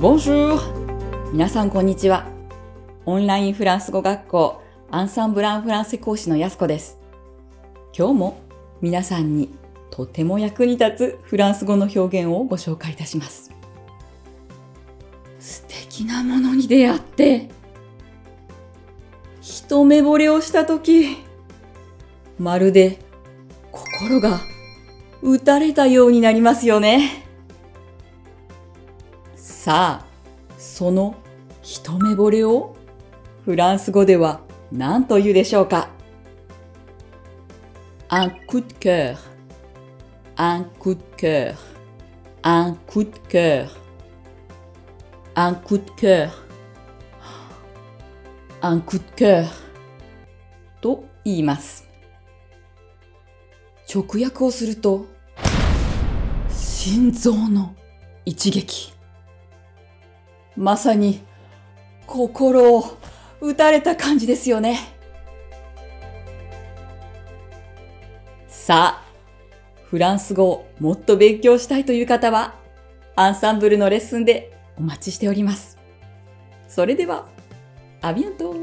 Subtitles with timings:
[0.00, 0.58] Bonjour!
[1.30, 2.24] 皆さんこんにちは。
[3.04, 6.98] オンラインフランス語学校アンサンブランフランセ講師のやすこです。
[7.94, 8.40] 今日も
[8.80, 9.50] 皆さんに
[9.90, 13.50] とても役に立つフランス語の表現をご紹介いたします。
[15.38, 17.50] 素敵なものに出会って、
[19.42, 21.18] 一目惚れをしたとき、
[22.38, 23.00] まるで
[23.70, 24.40] 心が
[25.20, 27.29] 打たれたようになりますよね。
[29.62, 30.06] さあ、
[30.56, 31.16] その
[31.60, 32.74] 一目惚れを
[33.44, 34.40] フランス語では
[34.72, 35.90] 何と言うでしょうか
[38.08, 39.18] Un coup de cœur,
[40.38, 41.56] un coup de cœur,
[42.42, 43.68] un coup de cœur,
[45.34, 46.30] un coup de cœur,
[48.62, 49.46] un coup de cœur
[50.80, 51.86] と言います。
[53.94, 55.04] 直訳をすると、
[56.48, 57.74] 心臓の
[58.24, 58.98] 一撃。
[60.60, 61.22] まさに
[62.06, 62.84] 心を
[63.40, 64.78] 打たれた感じですよね。
[68.46, 69.04] さあ、
[69.84, 72.56] フランス語をもっと勉強したいという方は、
[73.16, 75.78] アンサンブルのレッスンでお待ちしております。
[76.68, 77.26] それでは、
[78.02, 78.54] アビアント